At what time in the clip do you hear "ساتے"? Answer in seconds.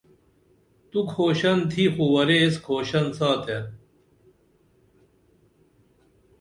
3.17-3.57